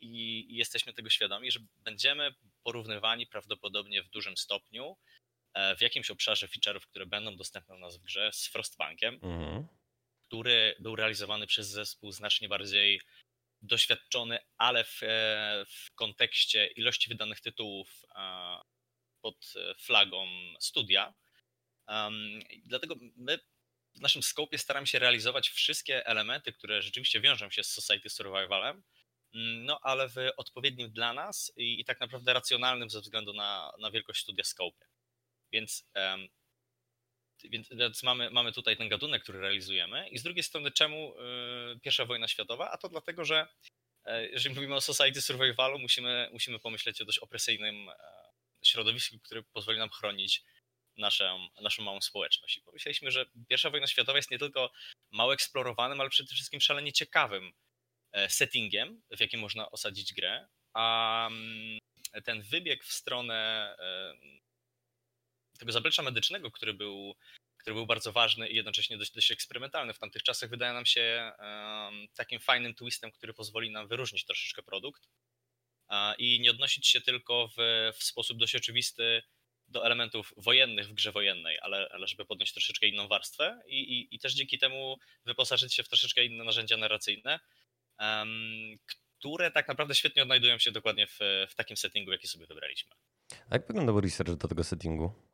[0.00, 4.96] i jesteśmy tego świadomi, że będziemy porównywani prawdopodobnie w dużym stopniu
[5.78, 9.66] w jakimś obszarze feature'ów, które będą dostępne u nas w grze z Frostbankiem, mhm.
[10.26, 13.00] który był realizowany przez zespół znacznie bardziej
[13.62, 18.58] doświadczony, ale w, e, w kontekście ilości wydanych tytułów e,
[19.20, 20.26] pod flagą
[20.60, 21.14] studia.
[22.64, 23.38] Dlatego my
[23.94, 28.82] w naszym skopie staramy się realizować wszystkie elementy, które rzeczywiście wiążą się z Society Survivalem,
[29.34, 33.72] Mm, no ale w odpowiednim dla nas i, i tak naprawdę racjonalnym ze względu na,
[33.80, 34.86] na wielkość studia Scope.
[35.52, 36.28] Więc, um,
[37.44, 41.80] więc, więc, mamy, mamy tutaj ten gatunek, który realizujemy i z drugiej strony czemu y,
[41.80, 42.70] pierwsza wojna światowa?
[42.70, 43.48] A to dlatego, że
[44.08, 45.78] y, jeżeli mówimy o Society Survivalu,
[46.32, 47.92] musimy, pomyśleć o dość opresyjnym y,
[48.64, 50.42] środowisku, które pozwoli nam chronić
[50.96, 52.56] naszą, naszą małą społeczność.
[52.56, 54.72] I pomyśleliśmy, że pierwsza wojna światowa jest nie tylko
[55.10, 57.52] mało eksplorowanym, ale przede wszystkim szalenie ciekawym
[58.12, 61.78] E, settingiem, w jakim można osadzić grę, a mm,
[62.24, 64.14] ten wybieg w stronę e,
[65.58, 67.14] tego zaplecza medycznego, który był,
[67.58, 71.32] który był bardzo ważny i jednocześnie dość, dość eksperymentalny w tamtych czasach, wydaje nam się
[72.16, 75.08] takim fajnym twistem, który pozwoli nam wyróżnić troszeczkę produkt
[76.18, 77.56] i nie odnosić się tylko w,
[77.94, 79.22] w sposób dość oczywisty
[79.68, 84.14] do elementów wojennych w grze wojennej, ale, ale żeby podnieść troszeczkę inną warstwę i, i,
[84.14, 87.40] i też dzięki temu wyposażyć się w troszeczkę inne narzędzia narracyjne,
[89.18, 91.18] które tak naprawdę świetnie odnajdują się dokładnie w,
[91.48, 92.90] w takim settingu, jaki sobie wybraliśmy.
[93.50, 95.27] A jak wyglądał research do tego settingu?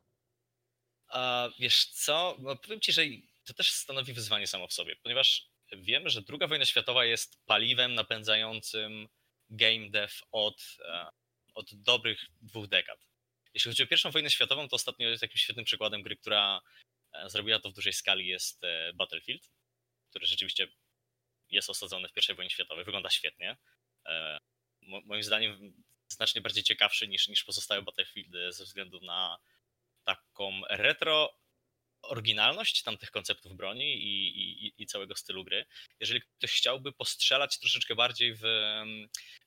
[1.07, 3.01] A, wiesz co, no powiem ci, że
[3.45, 7.95] to też stanowi wyzwanie samo w sobie, ponieważ wiemy, że II wojna światowa jest paliwem
[7.95, 9.07] napędzającym
[9.49, 11.09] game dev od, e,
[11.53, 13.07] od dobrych dwóch dekad.
[13.53, 16.61] Jeśli chodzi o pierwszą wojnę światową, to ostatnio jest jakimś świetnym przykładem gry, która
[17.13, 19.51] e, zrobiła to w dużej skali jest e, Battlefield,
[20.09, 20.67] który rzeczywiście
[21.49, 23.57] jest osadzony w I wojnie światowej, wygląda świetnie.
[24.81, 29.37] Moim zdaniem znacznie bardziej ciekawszy niż, niż pozostałe Battlefieldy ze względu na
[30.35, 31.39] taką retro
[32.01, 34.27] oryginalność tamtych konceptów broni i,
[34.65, 35.65] i, i, całego stylu gry.
[35.99, 38.41] Jeżeli ktoś chciałby postrzelać troszeczkę bardziej w,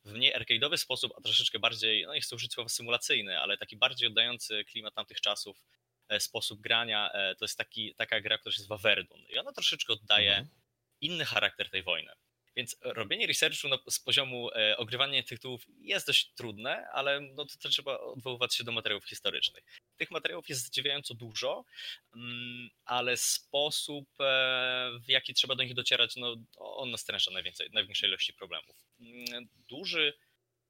[0.04, 3.76] w mniej arcade'owy sposób, a troszeczkę bardziej, no nie chcę użyć słowa symulacyjny, ale taki
[3.76, 5.62] bardziej oddający klimat tamtych czasów,
[6.08, 9.52] e, sposób grania, e, to jest taki, taka gra, która się nazywa Verdun i ona
[9.52, 10.58] troszeczkę oddaje mhm
[11.00, 12.12] inny charakter tej wojny.
[12.58, 17.58] Więc robienie researchu no, z poziomu e, ogrywania tytułów jest dość trudne, ale no, to,
[17.58, 19.64] to trzeba odwoływać się do materiałów historycznych.
[19.96, 21.64] Tych materiałów jest zdziwiająco dużo,
[22.14, 28.08] mm, ale sposób, e, w jaki trzeba do nich docierać, no, on nastręcza najwięcej, największej
[28.08, 28.76] ilości problemów.
[29.00, 30.18] Mm, duży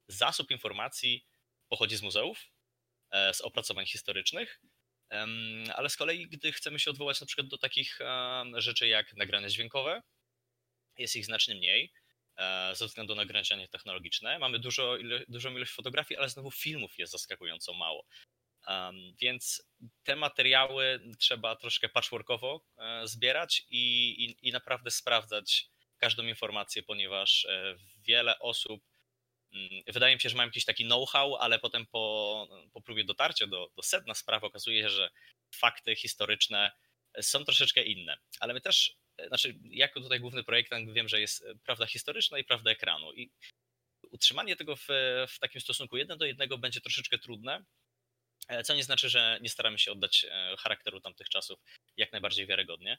[0.07, 1.25] zasób informacji
[1.69, 2.45] pochodzi z muzeów,
[3.11, 4.61] e, z opracowań historycznych,
[5.75, 7.99] ale z kolei, gdy chcemy się odwołać na przykład do takich
[8.57, 10.01] rzeczy jak nagrania dźwiękowe,
[10.99, 11.93] jest ich znacznie mniej
[12.37, 14.39] e, ze względu na ograniczenia technologiczne.
[14.39, 18.05] Mamy dużo, dużą ilość fotografii, ale znowu filmów jest zaskakująco mało.
[18.67, 19.63] Um, więc
[20.03, 27.45] te materiały trzeba troszkę patchworkowo e, zbierać i, i, i, naprawdę sprawdzać każdą informację, ponieważ
[27.45, 27.75] e,
[28.07, 28.83] wiele osób,
[29.53, 33.47] mm, wydaje mi się, że mają jakiś taki know-how, ale potem po, po próbie dotarcia
[33.47, 35.09] do, do sedna sprawy okazuje się, że
[35.55, 36.71] fakty historyczne
[37.21, 38.17] są troszeczkę inne.
[38.39, 38.95] Ale my też
[39.27, 43.31] znaczy jako tutaj główny projektant wiem, że jest prawda historyczna i prawda ekranu i
[44.11, 44.87] utrzymanie tego w,
[45.27, 47.65] w takim stosunku jeden do jednego będzie troszeczkę trudne,
[48.47, 51.59] e, co nie znaczy, że nie staramy się oddać e, charakteru tamtych czasów
[51.97, 52.97] jak najbardziej wiarygodnie.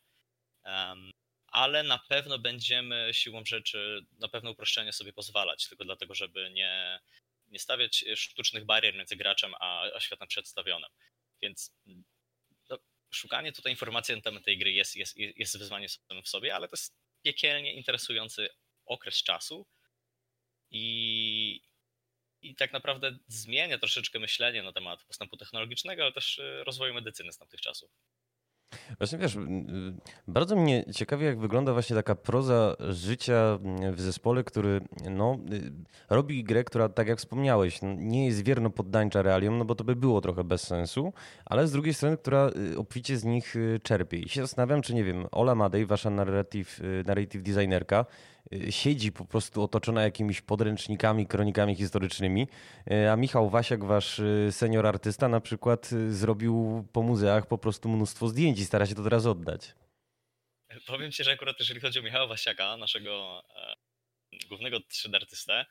[1.47, 7.01] ale na pewno będziemy siłą rzeczy na pewne uproszczenia sobie pozwalać, tylko dlatego, żeby nie,
[7.49, 10.91] nie stawiać sztucznych barier między graczem a, a światem przedstawionym.
[11.43, 11.73] Więc
[13.11, 16.69] szukanie tutaj informacji na temat tej gry jest, jest, jest wyzwaniem samym w sobie, ale
[16.69, 18.49] to jest piekielnie interesujący
[18.87, 19.67] okres czasu
[20.71, 21.63] i,
[22.43, 27.33] i tak naprawdę zmienia troszeczkę myślenie na temat postępu technologicznego, ale też y, rozwoju medycyny
[27.33, 27.91] z tamtych czasów.
[28.99, 29.39] Właśnie wiesz,
[30.29, 33.59] bardzo mnie ciekawi, jak wygląda właśnie taka proza życia
[33.93, 34.81] w zespole, który
[35.11, 35.73] no, y,
[36.11, 39.97] robi grę, która, tak jak wspomniałeś, nie jest wierno poddańcza realiom, no bo to by
[39.97, 41.13] było trochę bez sensu,
[41.47, 44.19] ale z drugiej strony, która y, obficie z nich y, czerpie.
[44.19, 48.07] I się zastanawiam, czy nie wiem, Ola Madej, wasza narrative, narrative designerka,
[48.40, 48.40] Y,
[48.71, 52.49] siedzi po prostu otoczona jakimiś podręcznikami, kronikami historycznymi,
[52.91, 57.89] y, a Michał Wasiak, wasz y, senior artysta na przykład zrobił po muzeach po prostu
[57.89, 59.75] mnóstwo zdjęć i stara się to teraz oddać.
[60.87, 63.75] Powiem ci, że akurat jeżeli chodzi o Michała Wasiaka, naszego e,
[64.49, 65.67] głównego 3D artystę,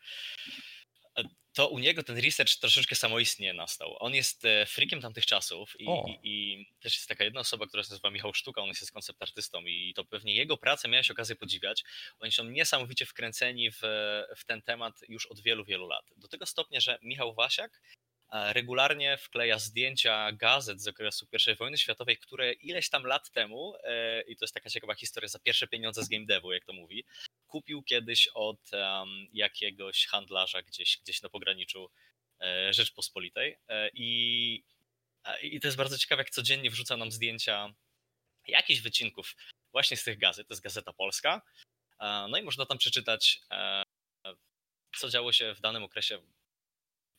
[1.60, 3.95] to u niego ten research troszeczkę samoistnie nastał.
[4.00, 7.84] On jest e, freakiem tamtych czasów i, i, i, też jest taka jedna osoba, która
[7.84, 11.36] się nazywa Michał Sztuka, on jest koncept artystą i to pewnie jego pracę miałeś okazję
[11.36, 11.84] podziwiać.
[12.19, 13.80] Oni są niesamowicie wkręceni w,
[14.38, 16.06] w ten temat już od wielu, wielu lat.
[16.17, 17.82] Do tego stopnia, że Michał Wasiak
[18.32, 23.74] e, regularnie wkleja zdjęcia gazet z okresu I wojny światowej, które ileś tam lat temu,
[23.84, 26.74] e, i to jest taka ciekawa historia, za pierwsze pieniądze z game devu, jak to
[26.74, 27.04] mówi,
[27.49, 31.89] kupił kiedyś od um, jakiegoś handlarza gdzieś, gdzieś na pograniczu
[32.41, 33.57] e, Rzeczpospolitej.
[33.67, 34.63] E, I,
[35.41, 37.73] I to jest bardzo ciekawe, jak codziennie wrzuca nam zdjęcia
[38.47, 39.35] jakichś wycinków
[39.71, 40.47] właśnie z tych gazet.
[40.47, 41.41] To jest Gazeta Polska.
[41.99, 43.83] E, no i można tam przeczytać, e,
[44.97, 46.21] co działo się w danym okresie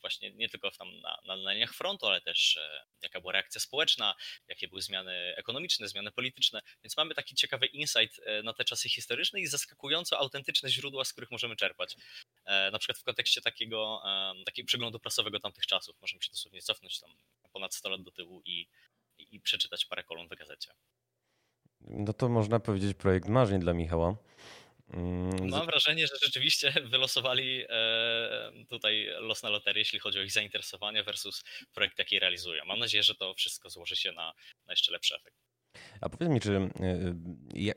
[0.00, 3.60] właśnie nie tylko tam na, na, na liniach frontu, ale też e, jaka była reakcja
[3.60, 4.14] społeczna,
[4.48, 6.60] jakie były zmiany ekonomiczne, zmiany polityczne.
[6.84, 11.12] Więc mamy taki ciekawy insight e, na te czasy historyczne i zaskakująco autentyczne źródła, z
[11.12, 11.96] których możemy czerpać.
[12.44, 14.02] E, na przykład w kontekście takiego,
[14.44, 15.96] takiego przeglądu prasowego tamtych czasów.
[16.00, 17.10] Możemy się dosłownie cofnąć tam
[17.52, 18.68] ponad 100 lat do tyłu i,
[19.18, 20.70] i, przeczytać parę kolumn w gazecie.
[21.80, 24.16] No to można powiedzieć projekt marzeń dla Michała.
[24.92, 30.33] Mm, Mam wrażenie, że rzeczywiście wylosowali e, tutaj los na loterię, jeśli chodzi o ich
[30.33, 32.64] zainteresowanie versus projekt, jaki realizują.
[32.64, 34.33] Mam nadzieję, że to wszystko złoży się na,
[34.66, 35.37] na jeszcze lepszy efekt.
[36.00, 36.70] A powiedz mi, czy e,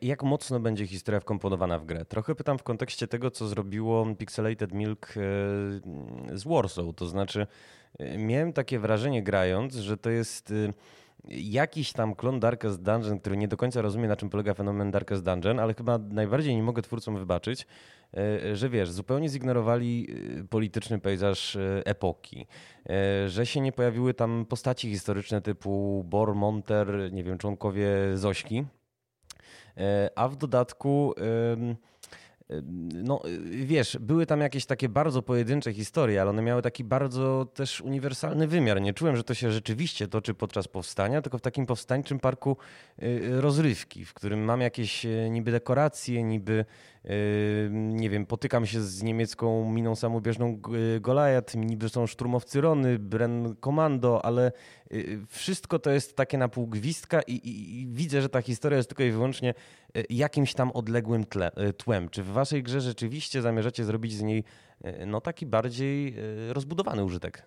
[0.02, 2.06] jak mocno będzie historia wkomponowana w grę?
[2.06, 5.20] Trochę pytam w kontekście tego, co zrobiło Pixelated Milk e,
[6.38, 6.86] z Warsaw.
[6.96, 7.48] To znaczy,
[8.18, 10.54] miałem takie wrażenie grając, że to jest
[11.30, 15.24] jakiś tam klon Darkest Dungeon, który nie do końca rozumie, na czym polega fenomen Darkest
[15.24, 17.68] Dungeon, ale chyba najbardziej nie mogę twórcom wybaczyć,
[18.18, 20.08] e, że wiesz, zupełnie zignorowali
[20.42, 22.48] e, polityczny pejzaż e, epoki,
[23.28, 28.66] że się nie pojawiły tam postaci historyczne typu Bor, Monter, nie wiem, członkowie Zośki,
[30.16, 31.14] a w dodatku
[32.94, 37.82] no wiesz, były tam jakieś takie bardzo pojedyncze historie, ale one miały taki bardzo też
[37.82, 38.82] uniwersalny wymiar.
[38.82, 42.58] Nie czułem, że to się rzeczywiście toczy podczas powstania, tylko w takim powstańczym parku
[43.04, 46.66] y, rozrywki, w którym mam jakieś y, niby dekoracje, niby
[47.70, 50.60] nie wiem, potykam się z niemiecką miną samobieżną
[51.02, 54.83] Goliath, niby są szturmowcy Rony, Bren Komando, ale y,
[55.30, 58.90] wszystko to jest takie na pół gwizdka i, i, i, widzę, że ta historia jest
[58.90, 59.54] tylko i wyłącznie
[59.98, 62.10] y, jakimś tam odległym tle, y, tłem.
[62.10, 64.44] Czy w waszej grze rzeczywiście zamierzacie zrobić z niej
[65.06, 66.16] no taki bardziej
[66.50, 67.44] rozbudowany użytek?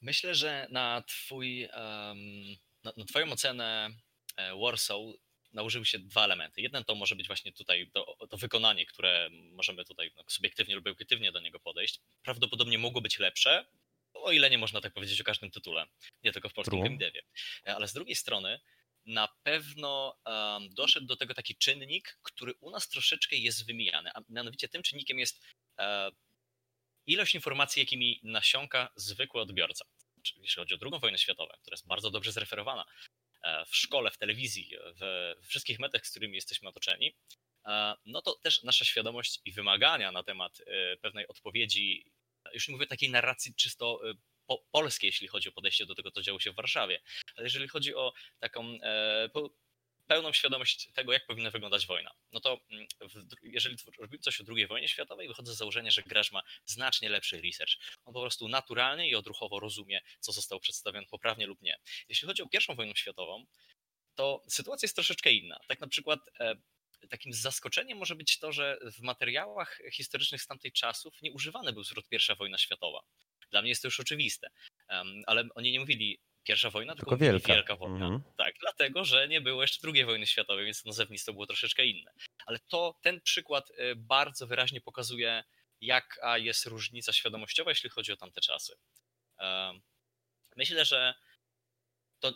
[0.00, 2.18] Myślę, że na twój, um,
[2.84, 3.90] na, na twoją ocenę
[4.36, 5.00] e, Warsaw
[5.52, 6.60] nałożyły się dwa elementy.
[6.60, 10.86] Jeden to może być właśnie tutaj to, to wykonanie, które możemy tutaj no, subiektywnie lub
[10.86, 12.00] obiektywnie do niego podejść.
[12.22, 13.66] Prawdopodobnie mogło być lepsze,
[14.22, 15.86] o ile nie można tak powiedzieć o każdym tytule,
[16.22, 17.22] nie tylko w polskim game devie.
[17.64, 18.60] Ale z drugiej strony
[19.06, 24.20] na pewno um, doszedł do tego taki czynnik, który u nas troszeczkę jest wymijany, a
[24.28, 25.44] mianowicie tym czynnikiem jest
[25.78, 25.84] uh,
[27.06, 29.84] ilość informacji, jakimi nasiąka zwykły odbiorca.
[30.36, 32.84] Jeśli chodzi o II wojnę światową, która jest bardzo dobrze zreferowana
[33.46, 37.16] E, w szkole, w telewizji, w wszystkich mediach, z którymi jesteśmy otoczeni,
[37.66, 42.12] e, no to też nasza świadomość i wymagania na temat e, pewnej odpowiedzi,
[42.54, 44.00] już nie mówię takiej narracji czysto
[44.46, 47.00] po, polskiej, jeśli chodzi o podejście do tego, co działo się w Warszawie,
[47.36, 48.78] ale jeżeli chodzi o taką
[50.06, 52.14] pełną świadomość tego, jak powinna wyglądać wojna.
[52.32, 56.02] No to mm, w, jeżeli robimy coś o II wojnie światowej, wychodzę z założenia, że
[56.02, 57.72] gracz ma znacznie lepszy research.
[58.04, 61.78] On po prostu naturalnie i odruchowo rozumie, co zostało przedstawione poprawnie lub nie.
[62.08, 63.46] Jeśli chodzi o pierwszą wojnę światową,
[64.14, 65.60] to sytuacja jest troszeczkę inna.
[65.68, 66.56] Tak na przykład e,
[67.10, 71.84] takim zaskoczeniem może być to, że w materiałach historycznych z tamtej czasów nie używany był
[71.84, 73.00] zwrot pierwsza wojna światowa.
[73.50, 74.48] Dla mnie jest to już oczywiste,
[75.26, 77.54] ale oni nie mówili pierwsza wojna, tylko, tylko wielka.
[77.54, 78.06] wielka wojna.
[78.06, 78.34] Mm -hmm.
[78.36, 82.12] Tak, dlatego, że nie było jeszcze II wojny światowej, więc nazewnictwo było troszeczkę inne.
[82.46, 85.44] Ale to ten przykład y, bardzo wyraźnie pokazuje,
[85.80, 88.76] jaka jest różnica świadomościowa, jeśli chodzi o tamte czasy.
[90.56, 91.14] Myślę, że
[92.20, 92.32] to,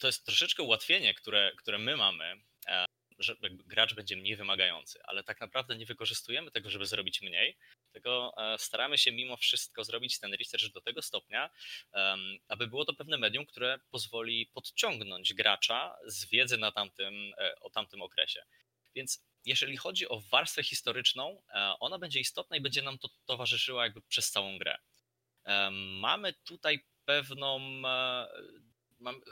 [0.00, 2.42] to jest troszeczkę ułatwienie, które, które my mamy,
[3.22, 7.56] że gracz będzie mniej wymagający, ale tak naprawdę nie wykorzystujemy tego, żeby zrobić mniej,
[7.92, 11.50] Dlatego e, staramy się mimo wszystko zrobić ten research do tego stopnia,
[12.48, 17.70] aby było to pewne medium, które pozwoli podciągnąć gracza z wiedzy na tamtym, e, o
[17.70, 18.42] tamtym okresie.
[18.94, 23.84] Więc jeżeli chodzi o warstwę historyczną, e, ona będzie istotna i będzie nam to towarzyszyła
[23.84, 24.78] jakby przez całą grę.
[26.00, 27.82] Mamy tutaj pewną.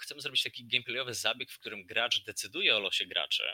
[0.01, 3.45] chcemy zrobić taki gameplayowy zabieg, w którym gracz decyduje o losie graczy,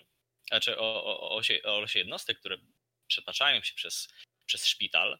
[0.49, 2.59] znaczy o, o, o, losie, jednostek, które
[3.07, 4.09] przetaczają się przez,
[4.47, 5.19] przez szpital,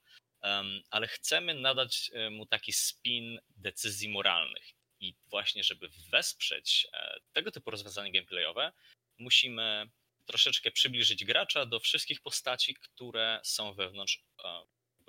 [0.91, 4.65] ale chcemy nadać e, mu taki spin decyzji moralnych.
[5.01, 8.73] I właśnie, żeby wesprzeć e, tego typu rozwiązania gameplayowe,
[9.19, 9.91] musimy
[10.27, 14.65] troszeczkę przybliżyć gracza do wszystkich postaci, które są wewnątrz e,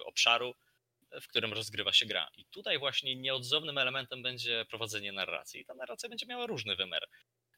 [0.05, 0.55] obszaru,
[1.21, 2.29] w którym rozgrywa się gra.
[2.37, 5.61] I tutaj właśnie nieodzownym elementem będzie prowadzenie narracji.
[5.61, 7.07] I ta narracja będzie miała różny wymiar.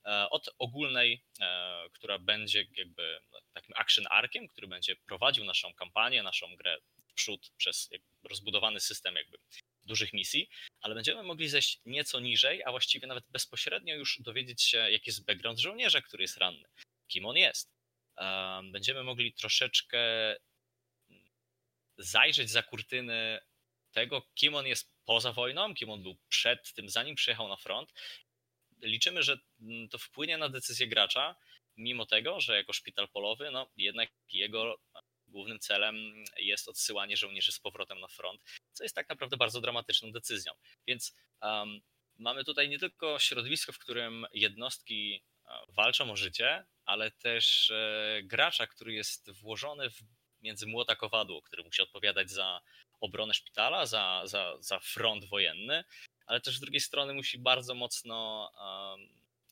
[0.06, 3.20] E, od ogólnej, e, która będzie jakby
[3.54, 6.78] takim action arkiem, który będzie prowadził naszą kampanię, naszą grę
[7.10, 7.89] w przód przez
[8.24, 9.38] rozbudowany system jakby
[9.84, 10.50] dużych misji,
[10.82, 15.26] ale będziemy mogli zejść nieco niżej, a właściwie nawet bezpośrednio już dowiedzieć się, jaki jest
[15.26, 16.70] background żołnierza, który jest ranny,
[17.08, 17.72] kim on jest.
[18.18, 20.00] E, będziemy mogli troszeczkę
[21.97, 23.39] zajrzeć za kurtyny
[23.91, 27.93] tego, kim on jest poza wojną, kim on był przed tym, zanim przyjechał na front
[28.82, 31.36] liczymy, że mm, to wpłynie na decyzję gracza,
[31.78, 34.80] mimo tego, że jako szpital polowy, no jednak jego
[35.28, 35.96] głównym celem
[36.38, 40.54] jest odsyłanie żołnierzy z powrotem na front, co jest tak naprawdę bardzo dramatyczną decyzją.
[40.88, 41.82] Więc um,
[42.18, 45.24] mamy tutaj nie tylko środowisko, w którym jednostki
[45.68, 50.00] walczą o życie, ale też e, gracza, który jest włożony w,
[50.42, 52.62] między młota kowadło, który musi odpowiadać za
[53.02, 55.84] obronę szpitala, za, za, za front wojenny,
[56.30, 58.52] ale też z drugiej strony musi bardzo mocno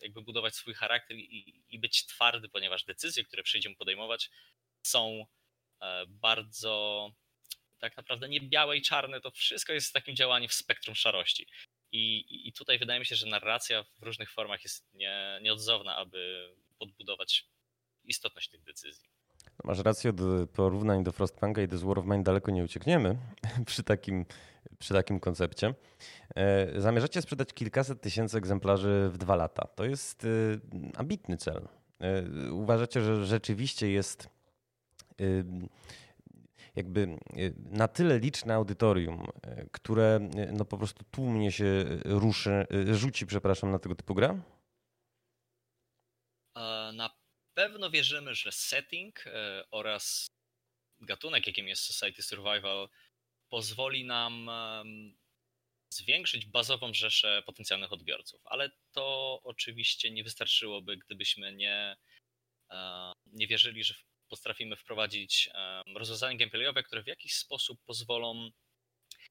[0.01, 4.29] jakby budować swój charakter i, i być twardy, ponieważ decyzje, które przyjdzie mu podejmować,
[4.83, 5.25] są
[5.81, 7.11] e, bardzo
[7.79, 11.47] tak naprawdę nie białe i czarne, to wszystko jest takim działaniem w spektrum szarości.
[11.91, 16.49] I, I, tutaj wydaje mi się, że narracja w różnych formach jest nie, nieodzowna, aby
[16.79, 17.45] podbudować
[18.03, 19.09] istotność tych decyzji.
[19.63, 23.17] Masz rację, od porównań do Frostpunka i do War of Mine daleko nie uciekniemy
[23.67, 24.25] przy takim
[24.79, 25.73] przy takim koncepcie.
[26.37, 29.67] E, zamierzacie sprzedać kilkaset tysięcy egzemplarzy w dwa lata.
[29.67, 30.27] To jest e,
[30.97, 31.67] ambitny cel.
[31.99, 34.29] E, uważacie, że rzeczywiście jest
[36.75, 37.17] jakby
[37.55, 39.27] na tyle liczne audytorium,
[39.71, 44.41] które no po prostu tłumnie się ruszy, rzuci, przepraszam, na tego typu gra?
[46.93, 47.09] Na
[47.53, 49.23] pewno wierzymy, że setting
[49.71, 50.27] oraz
[51.01, 52.89] gatunek, jakim jest Society Survival,
[53.49, 54.49] pozwoli nam
[55.89, 61.97] zwiększyć bazową rzeszę potencjalnych odbiorców, ale to oczywiście nie wystarczyłoby, gdybyśmy nie,
[63.25, 63.93] nie wierzyli, że
[64.27, 65.49] potrafimy wprowadzić
[65.95, 68.49] rozwiązania gameplayowe, które w jakiś sposób pozwolą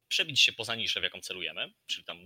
[0.09, 2.19] przebić się poza niszę, w jaką celujemy, czyli tam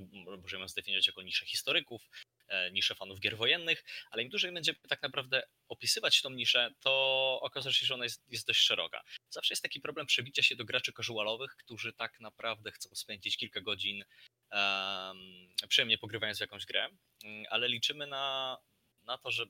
[0.43, 2.39] możemy zdefiniować jako niszę historyków, E,
[2.72, 7.72] niszę fanów gier wojennych, ale im dłużej będziemy tak naprawdę opisywać tą niszę, to okaże
[7.72, 9.03] się, że ona jest, jest dość szeroka.
[9.30, 13.61] Zawsze jest taki problem przebicia się do graczy casualowych, którzy tak naprawdę chcą spędzić kilka
[13.61, 14.05] godzin
[14.53, 16.88] um, przyjemnie pogrywając w jakąś grę,
[17.24, 18.59] mm, ale liczymy na,
[19.03, 19.46] na to, że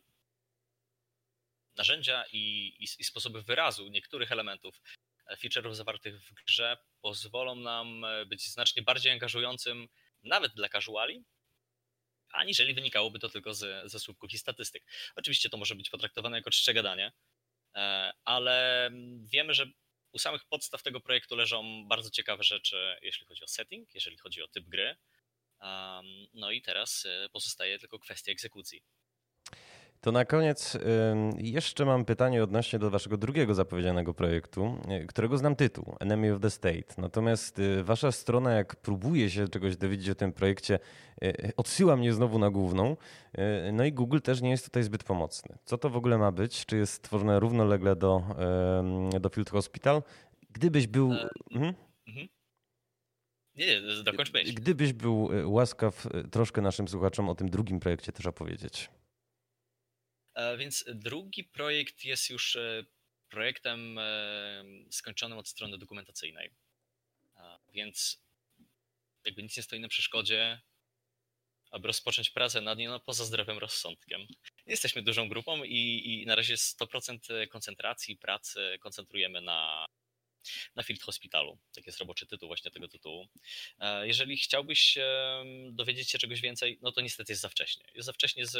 [1.77, 4.81] narzędzia i, i, i sposoby wyrazu niektórych elementów
[5.27, 9.89] e, feature'ów zawartych w grze pozwolą nam e, być znacznie bardziej angażującym
[10.23, 11.25] nawet dla casuali,
[12.33, 14.85] aniżeli wynikałoby to tylko ze, słupków i statystyk.
[15.17, 17.13] Oczywiście to może być potraktowane jako czcze gadanie,
[17.75, 18.91] e, ale
[19.25, 19.67] wiemy, że
[20.13, 24.43] u samych podstaw tego projektu leżą bardzo ciekawe rzeczy, jeśli chodzi o setting, jeżeli chodzi
[24.43, 24.97] o typ gry.
[26.35, 28.83] No i teraz e, pozostaje tylko kwestia egzekucji.
[30.01, 30.79] To na koniec
[31.39, 36.41] jeszcze mam pytanie odnośnie do waszego drugiego zapowiedzianego projektu, y, którego znam tytuł, Enemy of
[36.41, 36.95] the State.
[36.99, 40.79] Natomiast y, wasza strona, jak próbuje się czegoś dowiedzieć o tym projekcie,
[41.25, 42.97] y, odsyła mnie znowu na główną.
[43.73, 45.59] No i Google też nie jest tutaj zbyt pomocny.
[45.65, 46.67] Co to w ogóle ma być?
[46.67, 48.23] Czy jest stworzone równolegle do,
[49.21, 50.03] do Field Hospital?
[50.51, 51.13] Gdybyś był...
[51.51, 51.75] Mhm.
[52.07, 52.29] Mhm.
[53.55, 54.55] Nie, nie, dokończ myśl.
[54.55, 58.91] Gdybyś był łaskaw troszkę naszym słuchaczom o tym drugim projekcie też opowiedzieć.
[60.41, 62.85] E, więc drugi projekt jest już e,
[63.29, 66.51] projektem e, skończonym od strony dokumentacyjnej.
[67.73, 68.23] Więc
[69.25, 70.61] jakby nic nie stoi na przeszkodzie,
[71.71, 74.27] aby rozpocząć pracę nad nim no, poza zdrowym rozsądkiem.
[74.67, 79.87] Jesteśmy dużą grupą i, i na razie 100% koncentracji pracy koncentrujemy na,
[80.75, 81.59] na Field Hospitalu.
[81.75, 83.29] Tak jest roboczy tytuł właśnie tego tytułu.
[84.03, 84.99] Jeżeli chciałbyś
[85.71, 87.85] dowiedzieć się czegoś więcej, no to niestety jest za wcześnie.
[87.95, 88.53] Jest za wcześnie z,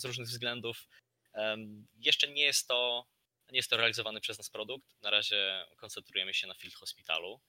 [0.00, 0.88] z różnych względów.
[1.98, 3.06] Jeszcze nie jest to
[3.52, 5.02] Nie jest to realizowany przez nas produkt.
[5.02, 7.40] Na razie koncentrujemy się na Field Hospitalu.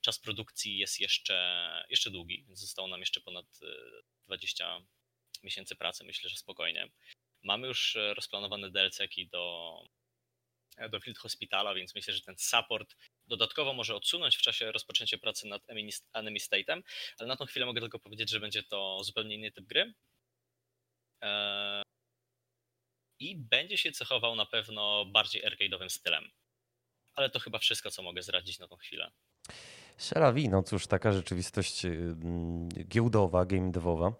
[0.00, 3.46] Czas produkcji jest jeszcze, jeszcze długi, więc zostało nam jeszcze ponad
[4.26, 4.80] 20
[5.42, 6.88] miesięcy pracy, myślę, że spokojnie.
[7.42, 9.74] Mamy już rozplanowane DLC-ki do,
[10.90, 12.96] do Field Hospitala, więc myślę, że ten support
[13.26, 15.62] dodatkowo może odsunąć w czasie rozpoczęcia pracy nad
[16.12, 16.82] Enemy State'em,
[17.18, 19.94] ale na tą chwilę mogę tylko powiedzieć, że będzie to zupełnie inny typ gry.
[23.20, 26.30] I będzie się cechował na pewno bardziej arcade'owym stylem.
[27.14, 29.10] Ale to chyba wszystko, co mogę zdradzić na tą chwilę.
[29.96, 32.14] Serawi, no cóż, taka rzeczywistość y,
[32.88, 34.12] giełdowa, game devowa.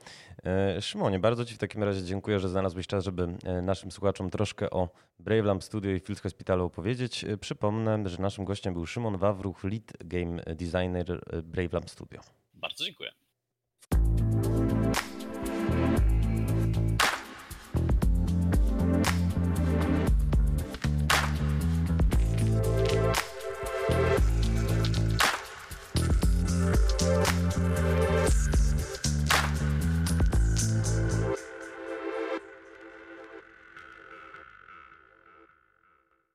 [0.45, 4.31] E, Szymonie, bardzo Ci w takim razie dziękuję, że znalazłeś czas, żeby e, naszym słuchaczom
[4.31, 4.89] troszkę o
[5.19, 7.25] Brave Lamp Studio i Field Hospitalu opowiedzieć.
[7.25, 12.21] E, przypomnę, że naszym gościem był Szymon Wawruch, lead game designer Brave Lamp Studio.
[12.55, 13.13] Bardzo dziękuję.